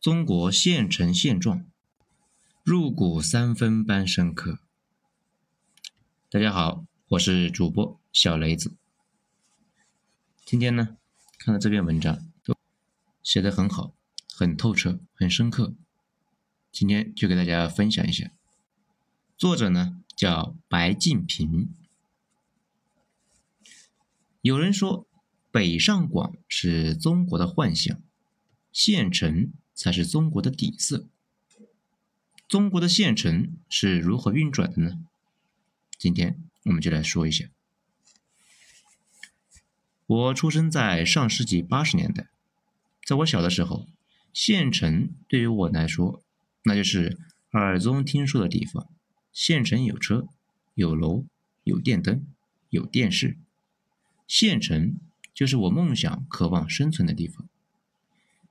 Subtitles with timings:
[0.00, 1.66] 中国县城现状，
[2.62, 4.60] 入骨三分般深刻。
[6.30, 8.76] 大家好，我是主播小雷子。
[10.44, 10.96] 今天呢，
[11.40, 12.30] 看到这篇文章，
[13.24, 13.92] 写的很好，
[14.32, 15.74] 很透彻，很深刻。
[16.70, 18.30] 今天就给大家分享一下。
[19.36, 21.74] 作者呢叫白敬平。
[24.42, 25.08] 有人说，
[25.50, 28.00] 北上广是中国的幻想，
[28.70, 29.52] 县城。
[29.78, 31.06] 才是中国的底色。
[32.48, 34.98] 中国的县城是如何运转的呢？
[35.96, 37.48] 今天我们就来说一下。
[40.04, 42.28] 我出生在上世纪八十年代，
[43.06, 43.86] 在我小的时候，
[44.32, 46.24] 县城对于我来说，
[46.64, 47.16] 那就是
[47.52, 48.88] 耳中听说的地方。
[49.32, 50.26] 县城有车，
[50.74, 51.24] 有楼，
[51.62, 52.26] 有电灯，
[52.70, 53.38] 有电视。
[54.26, 54.98] 县城
[55.32, 57.48] 就是我梦想、渴望生存的地方。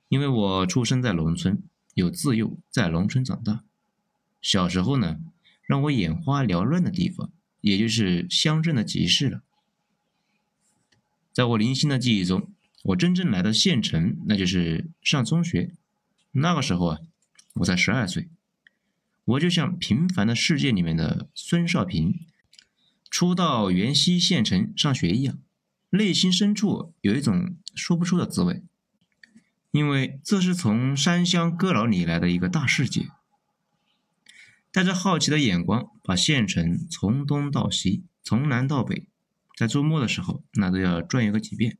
[0.10, 1.62] 因为我出生在农村，
[1.94, 3.64] 有自幼在农村长大，
[4.42, 5.20] 小时候呢，
[5.64, 9.42] 让我眼花缭乱的地方，也就是乡镇的集市了。
[11.34, 12.52] 在我零星的记忆中，
[12.84, 15.72] 我真正来到县城，那就是上中学。
[16.32, 17.00] 那个时候啊，
[17.56, 18.30] 我才十二岁，
[19.26, 22.20] 我就像《平凡的世界》里面的孙少平，
[23.10, 25.38] 初到原西县城上学一样，
[25.90, 28.64] 内心深处有一种说不出的滋味。
[29.78, 33.12] 因为这是从山乡哥老里来的一个大世界，
[34.72, 39.08] 带着好奇的眼光，把县城从东到西，从南到北，
[39.56, 41.78] 在周末的时候，那都要转悠个几遍。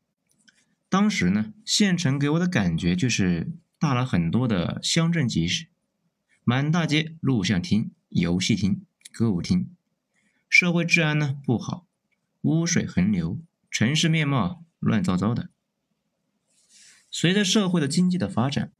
[0.90, 5.66] 当时呢，县城给我的感觉就是大了很多的乡镇集市，
[6.44, 9.72] 满大街录像厅、游戏厅、歌舞厅，
[10.48, 11.88] 社会治安呢不好，
[12.42, 15.50] 污水横流，城市面貌乱糟糟的。
[17.20, 18.72] 随着社会的经济的发展，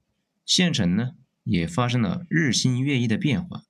[0.46, 3.64] 县城呢也发生了日新月异的变化，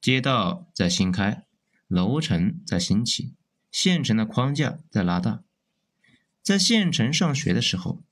[0.00, 1.42] 街道在新开，
[1.88, 3.34] 楼层在兴起，
[3.72, 5.42] 县城的框架在拉大。
[6.44, 8.04] 在县城上学的时候，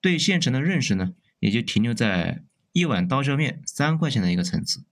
[0.00, 4.86] 对县城的认识呢也就停留在一碗刀削面三块钱的一个层次。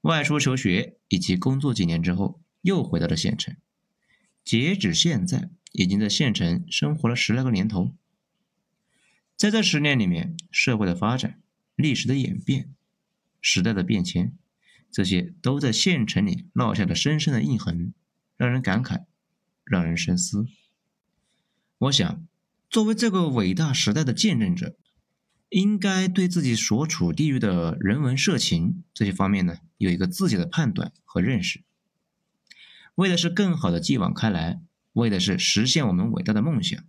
[0.00, 3.56] 外出求学以及工作几年之后，又回到了县城，
[4.44, 7.94] 截止现在，已经在县城生活了十来个年头。
[9.42, 11.40] 在这十年里面，社会的发展、
[11.74, 12.72] 历史的演变、
[13.40, 14.38] 时代的变迁，
[14.88, 17.92] 这些都在县城里烙下了深深的印痕，
[18.36, 19.06] 让人感慨，
[19.64, 20.46] 让人深思。
[21.78, 22.24] 我想，
[22.70, 24.76] 作为这个伟大时代的见证者，
[25.48, 31.64] 应该对自己所处地域的人文社情这些方面呢，有一个自己的判断和认识，
[32.94, 34.60] 为的是更好的继往开来，
[34.92, 36.80] 为的是实现我们伟大的梦想。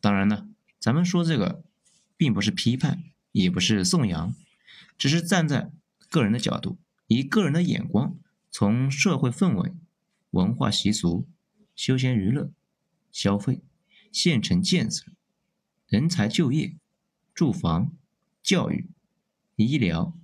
[0.00, 0.49] 当然呢。
[0.80, 1.62] 咱们说这个，
[2.16, 4.34] 并不是批判，也不是颂扬，
[4.96, 5.70] 只是站在
[6.08, 8.16] 个人的角度，以个人的眼光，
[8.50, 9.74] 从社会氛围、
[10.30, 11.28] 文化习俗、
[11.76, 12.50] 休闲娱乐、
[13.12, 13.60] 消费、
[14.10, 15.04] 县城建设、
[15.86, 16.74] 人才就业、
[17.34, 17.92] 住房、
[18.42, 18.88] 教育、
[19.56, 20.16] 医疗、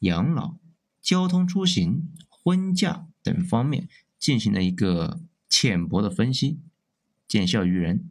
[0.00, 0.58] 养老、
[1.00, 6.60] 交通出行、婚嫁等方面进行了一个浅薄的分析，
[7.26, 8.10] 见效于人。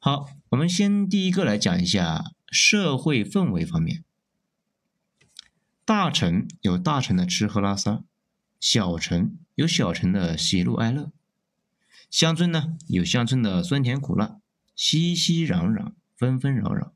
[0.00, 4.04] 好，我们先第一个来讲一下社会氛围方面。
[5.84, 8.04] 大城有大城的吃喝拉撒，
[8.60, 11.10] 小城有小城的喜怒哀乐，
[12.08, 14.38] 乡村呢有乡村的酸甜苦辣，
[14.76, 16.92] 熙熙攘攘，纷纷扰扰，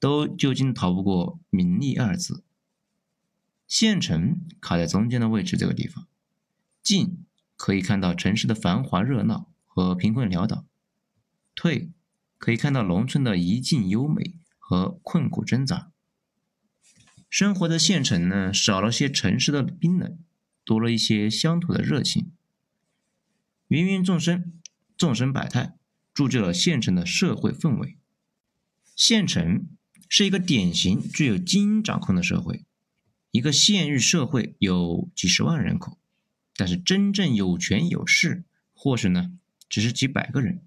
[0.00, 2.42] 都究竟逃不过名利二字。
[3.68, 6.08] 县城卡在中间的位置，这个地方，
[6.82, 7.24] 进
[7.56, 10.66] 可以看到城市的繁华热闹和贫困潦倒，
[11.54, 11.92] 退。
[12.42, 15.92] 可以看到农村的一境优美和困苦挣扎。
[17.30, 20.18] 生活的县城呢，少了些城市的冰冷，
[20.64, 22.32] 多了一些乡土的热情。
[23.68, 24.52] 芸芸众生，
[24.96, 25.76] 众生百态，
[26.12, 27.96] 铸就了县城的社会氛围。
[28.96, 29.68] 县城
[30.08, 32.64] 是一个典型具有精英掌控的社会。
[33.30, 35.96] 一个县域社会有几十万人口，
[36.56, 38.42] 但是真正有权有势，
[38.74, 39.30] 或许呢，
[39.68, 40.66] 只是几百个人。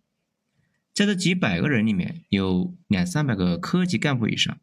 [0.96, 4.58] 在这几百个人里面，有两三百个科级干部以上，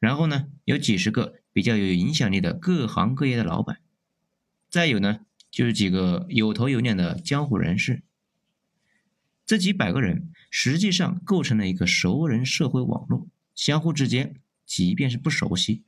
[0.00, 3.78] 然后呢，有几十个比较有影响力的各行各业的老板，
[4.68, 8.02] 再有呢，就是几个有头有脸的江湖人士。
[9.46, 14.34] 这几百个人实际上构成了一个熟人社会网络，相互之间
[14.64, 15.84] 即便是不熟悉，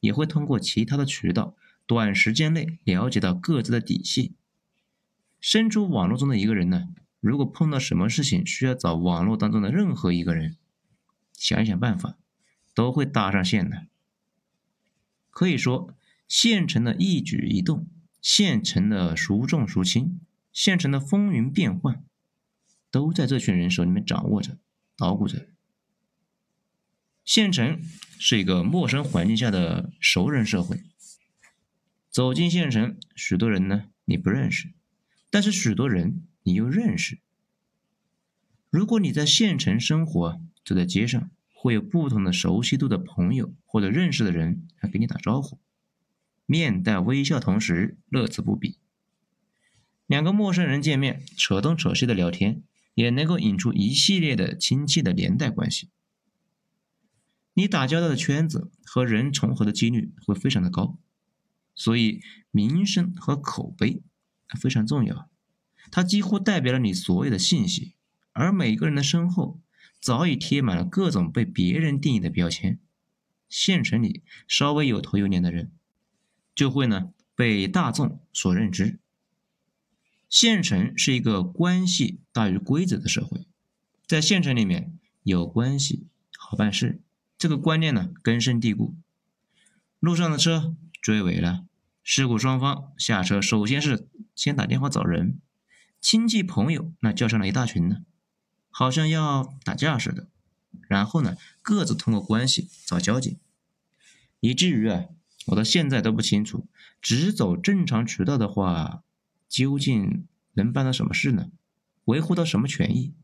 [0.00, 1.54] 也会通过其他的渠道，
[1.86, 4.34] 短时间内了解到各自的底细。
[5.40, 6.88] 身处网络中的一个人呢？
[7.20, 10.56] 如果碰到什么事情需要找网络当中的任何一个人，
[11.32, 12.16] 想一想办法，
[12.74, 13.86] 都会搭上线的。
[15.30, 15.94] 可以说，
[16.28, 17.86] 县城的一举一动，
[18.22, 20.20] 县城的孰重孰轻，
[20.52, 22.04] 县城的风云变幻，
[22.90, 24.58] 都在这群人手里面掌握着、
[24.96, 25.48] 捣鼓着。
[27.24, 27.82] 县城
[28.18, 30.82] 是一个陌生环境下的熟人社会。
[32.08, 34.72] 走进县城，许多人呢你不认识，
[35.28, 37.18] 但是许多人你又认识。
[38.70, 45.58] 如果你在县城生活，走在街上，会有不同的熟悉度的朋友或者认识的人来给你打招呼，
[46.46, 48.78] 面带微笑，同时乐此不疲。
[50.06, 52.62] 两个陌生人见面，扯东扯西的聊天，
[52.94, 55.90] 也能够引出一系列的亲戚的连带关系。
[57.54, 60.96] 你打交道的圈子和人重合的几率会非常的高，
[61.74, 62.20] 所以
[62.52, 64.00] 名声和口碑
[64.60, 65.28] 非常重要，
[65.90, 67.94] 它几乎代表了你所有的信息。
[68.32, 69.60] 而每个人的身后
[69.98, 72.78] 早已贴满了各种被别人定义的标签。
[73.48, 75.70] 县城里稍微有头有脸的人，
[76.54, 78.98] 就会呢被大众所认知。
[80.28, 83.46] 县城是一个关系大于规则的社会，
[84.06, 86.06] 在县城里面有关系
[86.36, 87.00] 好办事。
[87.38, 88.94] 这个观念呢根深蒂固。
[90.00, 91.64] 路上的车追尾了，
[92.02, 95.38] 事故双方下车，首先是先打电话找人，
[96.00, 98.04] 亲戚朋友那叫上了一大群呢，
[98.70, 100.28] 好像要打架似的。
[100.88, 103.38] 然后呢各自通过关系找交警，
[104.40, 105.06] 以至于啊
[105.46, 106.66] 我到现在都不清楚，
[107.00, 109.02] 只走正常渠道的话，
[109.48, 111.50] 究竟能办到什么事呢？
[112.04, 113.14] 维护到什么权益？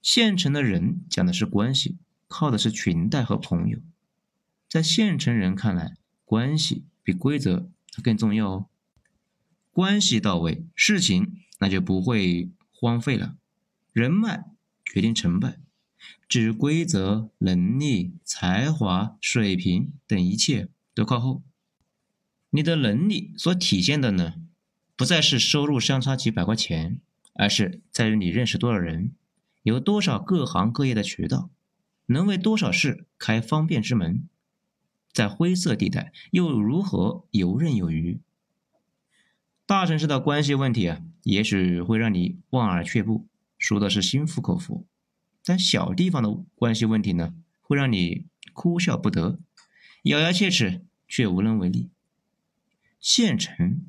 [0.00, 1.98] 县城的人讲的是关系。
[2.28, 3.78] 靠的是裙带和朋友，
[4.68, 7.70] 在县城人看来，关系比规则
[8.02, 8.66] 更重要哦。
[9.76, 13.36] 关系到位，事情那就不会荒废了。
[13.92, 14.46] 人脉
[14.82, 15.58] 决定成败，
[16.26, 21.42] 至于规则、能力、才华、水平等一切都靠后。
[22.48, 24.36] 你的能力所体现的呢，
[24.96, 26.98] 不再是收入相差几百块钱，
[27.34, 29.12] 而是在于你认识多少人，
[29.62, 31.50] 有多少各行各业的渠道。
[32.06, 34.26] 能为多少事开方便之门，
[35.12, 38.20] 在灰色地带又如何游刃有余？
[39.66, 43.26] 大城市的关系问题啊，也许会让你望而却步，
[43.58, 44.86] 说的是心服口服；
[45.44, 49.40] 但小地方的关系问题呢，会让你哭笑不得，
[50.04, 51.90] 咬牙切齿却无能为力。
[53.00, 53.82] 县城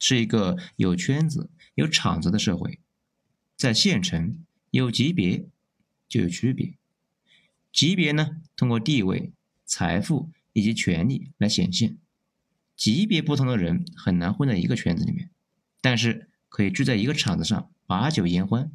[0.00, 2.80] 是一个有圈子、有场子的社会，
[3.56, 5.46] 在县城有级别
[6.08, 6.74] 就有区别。
[7.72, 9.30] 级别呢，通过地位、
[9.64, 11.96] 财富以及权力来显现。
[12.80, 15.28] 级别不同的人很难混在一个圈子里面，
[15.82, 18.72] 但是可以聚在一个场子上把酒言欢。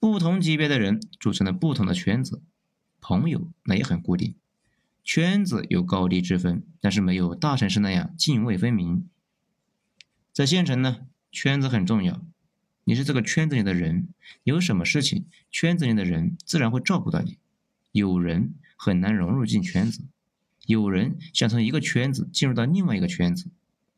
[0.00, 2.40] 不同级别的人组成了不同的圈子，
[3.02, 4.34] 朋友那也很固定。
[5.02, 9.06] 圈子有高低之分，但是没有大城市那样泾渭分明。
[10.32, 12.24] 在县城呢，圈子很重要。
[12.84, 14.08] 你是这个圈子里的人，
[14.44, 17.36] 有什么事情，圈子里的人自然会照顾到你。
[17.92, 20.00] 有人很难融入进圈子，
[20.66, 23.50] 有人想从一个圈子进入到另外一个圈子，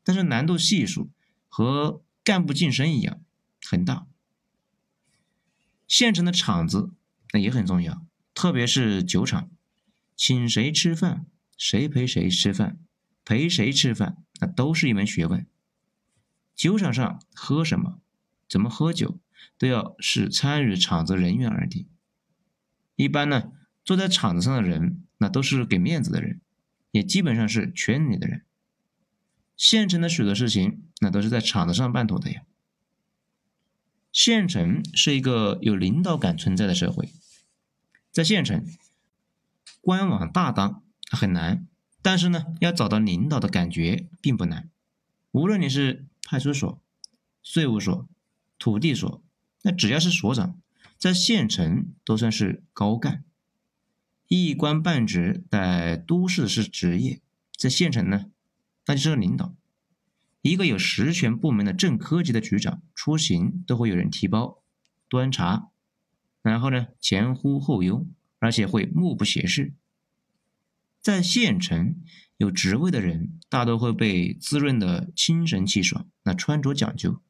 [0.04, 1.10] 但是难度系数
[1.48, 3.20] 和干部晋升一样
[3.64, 4.06] 很大。
[5.86, 6.90] 县城的场子
[7.32, 8.04] 那也很重要，
[8.34, 9.50] 特别是酒厂，
[10.16, 11.26] 请谁吃饭，
[11.56, 12.78] 谁陪谁吃饭，
[13.24, 15.46] 陪谁吃饭，那都是一门学问。
[16.54, 18.00] 酒场上喝什么，
[18.48, 19.18] 怎么喝酒，
[19.56, 21.88] 都要视参与场子人员而定。
[22.96, 23.52] 一般呢。
[23.86, 26.40] 坐在场子上的人，那都是给面子的人，
[26.96, 28.42] 也基本上是圈里的人。
[29.54, 32.42] 县城的许多事情，那都是在场子上办妥的呀。
[34.10, 37.10] 县城是一个有领导感存在的社会，
[38.10, 38.64] 在县城，
[39.82, 41.66] 官网大当很难，
[42.00, 44.70] 但是呢，要找到领导的感觉并不难。
[45.32, 46.80] 无论你是派出所、
[47.42, 48.08] 税务所、
[48.58, 49.22] 土地所，
[49.60, 50.58] 那只要是所长，
[50.96, 53.22] 在县城都算是高干。
[54.28, 57.20] 一官半职在都市是职业，
[57.56, 58.26] 在县城呢，
[58.86, 59.54] 那就是领导。
[60.42, 64.62] 一个有实权部门的正科级的局长出行都会有人提包、
[65.08, 65.68] 端茶，
[66.42, 69.74] 然后呢前呼后拥，而且会目不斜视。
[71.00, 71.96] 在县城
[72.36, 77.20] 有职位的人大多会被滋润的精神气爽，那穿着讲究，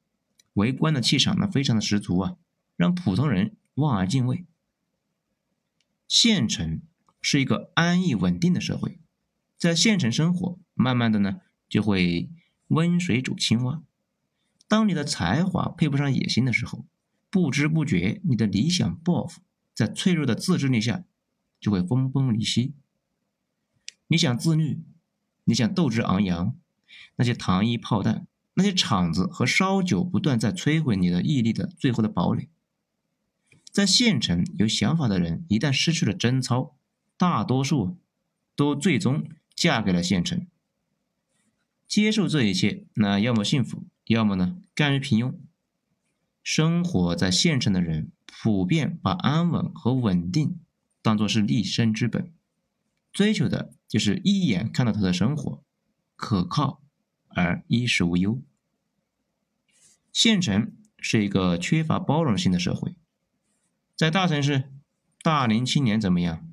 [0.55, 2.37] 为官的气场呢非常的十足啊，
[2.76, 4.47] 让普通人望而敬畏。
[6.09, 6.83] 县城
[7.21, 9.01] 是一个安逸稳定的社会，
[9.59, 12.31] 在县城生活，慢慢的呢，就会
[12.69, 13.83] 温水煮青蛙。
[14.69, 16.87] 当你的才华配不上野心的时候，
[17.31, 19.41] 不知不觉，你的理想抱负
[19.75, 21.05] 在脆弱的自制力下
[21.61, 22.75] 就会分崩离析。
[24.09, 24.83] 你想自律，
[25.45, 26.57] 你想斗志昂扬，
[27.17, 32.49] 那些糖衣炮弹，那些场子和烧酒，不断在摧毁你的毅力的最后的堡垒。
[33.76, 36.78] 在县城有想法的人，一旦失去了贞操，
[37.18, 37.99] 大多数
[38.54, 40.47] 都最终嫁给了县城。
[41.87, 45.35] 接受这一切，那要么幸福，要么呢甘于平庸。
[46.42, 50.59] 生活在县城的人，普遍把安稳和稳定
[51.02, 52.33] 当作是立身之本，
[53.12, 55.62] 追求的就是一眼看到他的生活
[56.16, 56.83] 可靠
[57.28, 58.40] 而衣食无忧。
[60.14, 62.97] 县城是一个缺乏包容性的社会。
[63.97, 64.65] 在大城市，
[65.23, 66.47] 大龄青年怎么样？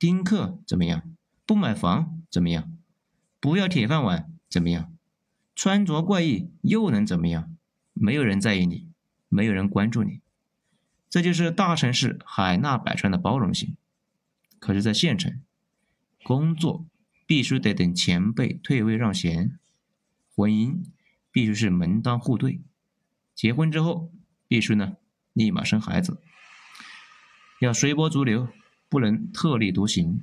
[0.00, 1.14] 丁克怎么样？
[1.46, 2.76] 不买房怎么样？
[3.38, 4.92] 不要铁饭碗怎么样？
[5.54, 7.56] 穿着怪异又能怎么样？
[7.92, 8.88] 没有人在意你，
[9.28, 10.22] 没有人关注你，
[11.08, 13.76] 这就是大城市海纳百川的包容性。
[14.58, 15.40] 可是，在县城，
[16.24, 16.84] 工作
[17.28, 19.56] 必须得等前辈退位让贤，
[20.34, 20.82] 婚姻
[21.30, 22.60] 必须是门当户对，
[23.36, 24.10] 结婚之后
[24.48, 24.96] 必须呢
[25.32, 26.20] 立马生孩子。
[27.60, 28.48] 要随波逐流，
[28.88, 30.22] 不能特立独行，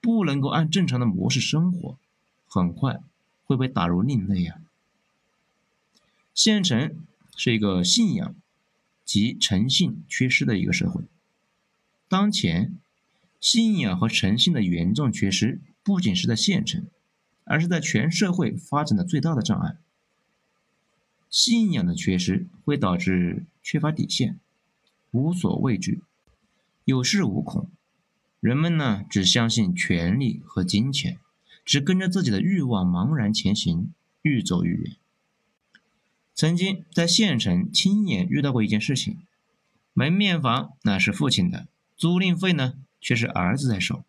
[0.00, 1.98] 不能够按正常的模式生活，
[2.46, 3.00] 很快
[3.44, 4.60] 会被打入另类啊！
[6.32, 7.04] 县城
[7.36, 8.34] 是一个信仰
[9.04, 11.02] 及诚信缺失的一个社会。
[12.08, 12.78] 当前，
[13.40, 16.86] 信仰和诚信的严重缺失，不仅是在县城，
[17.42, 19.76] 而是在全社会发展的最大的障碍。
[21.28, 24.38] 信仰的缺失会导致缺乏底线，
[25.10, 26.02] 无所畏惧。
[26.86, 27.68] 有恃无恐，
[28.38, 31.18] 人们呢只相信权力和金钱，
[31.64, 34.96] 只跟着自己的欲望茫然前行，愈走愈远。
[36.32, 39.18] 曾经在县城亲眼遇到过一件事情：
[39.94, 41.66] 门面房那是父亲的，
[41.96, 44.04] 租赁费呢却是儿子在收。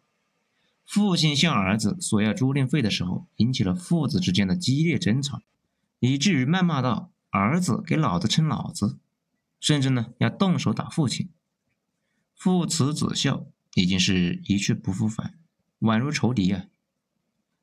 [0.86, 5.41] 父亲向儿子索要租赁费的时候，引起了父子之间的激烈争吵，
[6.00, 9.00] 以至于谩骂道：“儿子给老子称老子！”
[9.60, 11.29] 甚至呢要动手打父亲。
[12.38, 15.34] 父慈子孝已经是一去不复返，
[15.79, 16.67] 宛如仇敌啊！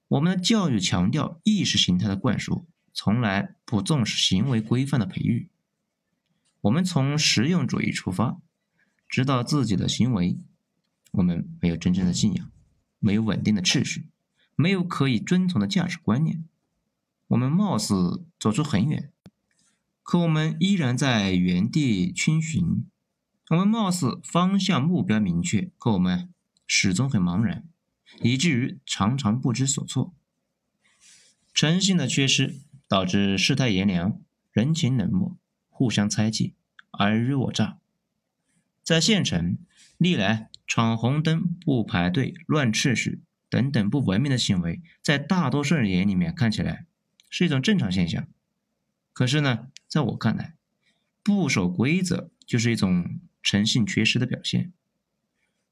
[0.09, 5.49] 我们的教育强调意识形态的灌输，从来不重视行为规范的培育。
[6.63, 8.41] 我们从实用主义出发，
[9.09, 10.39] 知道自己的行为，
[11.13, 12.51] 我们没有真正的信仰，
[12.99, 14.09] 没有稳定的秩序，
[14.57, 16.45] 没有可以遵从的价值观念。
[17.29, 19.13] 我们貌似走出很远，
[20.03, 22.87] 可我们依然在原地逡巡。
[23.55, 26.29] 我们貌似方向目标明确，可我们
[26.67, 27.65] 始终很茫然，
[28.21, 30.13] 以至于常常不知所措。
[31.53, 34.21] 诚信的缺失导致世态炎凉、
[34.51, 35.37] 人情冷漠、
[35.69, 36.55] 互相猜忌、
[36.91, 37.79] 尔虞我诈。
[38.83, 39.57] 在县城，
[39.99, 46.87] 历来闯红灯、不排队、乱秩序等等不文明的行为，在大多数人眼里面看起来
[47.31, 48.27] 是一种正常现象。
[49.13, 50.57] 可是呢，在我看来，
[51.23, 53.21] 不守规则就是一种。
[53.45, 54.73] 诚信缺失的表现，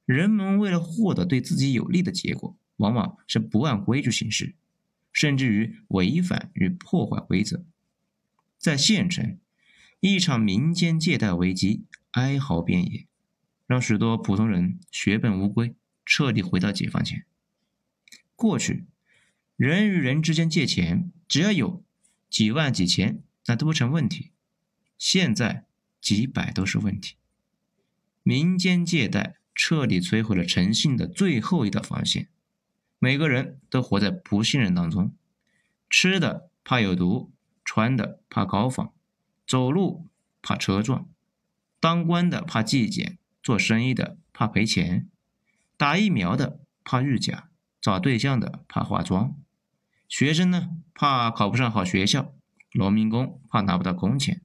[0.04, 4.54] 人们为了获得对自己有利的结果，往往是不按规矩行事，
[5.10, 7.64] 甚至于违反与破坏规则。
[8.58, 9.38] 在县城，
[10.00, 13.06] 一场民间借贷危机哀嚎遍野，
[13.66, 15.74] 让许多普通人血本无归，
[16.04, 17.24] 彻底回到解放前。
[18.36, 18.84] 过去，
[19.56, 21.82] 人与人之间借钱，只要有
[22.28, 24.32] 几万几千，那都不成问题；
[24.98, 25.64] 现在，
[26.00, 27.16] 几百都是问题。
[28.24, 32.28] 民间借贷彻底摧毁了诚信的最后一道防线，
[32.98, 35.14] 每个人都活在不信任当中。
[35.90, 37.32] 吃的怕有毒，
[37.64, 38.92] 穿的怕高仿，
[39.46, 40.08] 走路
[40.40, 41.08] 怕车撞，
[41.80, 45.08] 当官的怕纪检，做生意的怕赔钱，
[45.76, 47.50] 打疫苗的怕遇假，
[47.80, 49.36] 找对象的怕化妆，
[50.08, 52.32] 学生呢怕考不上好学校，
[52.72, 54.42] 农民工怕拿不到工钱。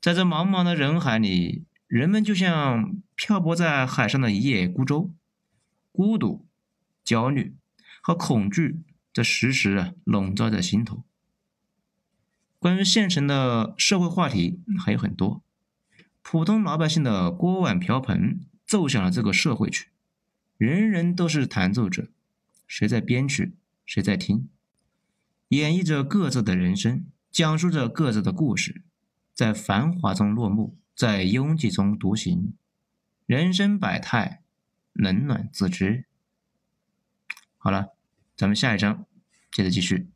[0.00, 1.64] 在这茫茫的人海里。
[1.88, 5.10] 人们就像漂泊在海上的一叶孤舟，
[5.90, 6.46] 孤独、
[7.02, 7.56] 焦虑
[8.02, 11.02] 和恐惧在时时啊笼罩在心头。
[12.58, 15.42] 关于县城的社会话题还有很多，
[16.20, 19.88] 普通老百姓的锅碗瓢盆奏响了这个社会曲，
[20.58, 22.10] 人人都是弹奏者，
[22.66, 23.54] 谁在编曲，
[23.86, 24.50] 谁在听，
[25.48, 28.82] 演绎着各自的人生，讲述着各自的故事，
[29.32, 30.76] 在繁华中落幕。
[30.98, 32.54] 在拥挤中独行，
[33.24, 34.42] 人生百态，
[34.92, 36.06] 冷暖自知。
[37.56, 37.94] 好了，
[38.36, 39.06] 咱们下一章
[39.52, 40.08] 接着继续。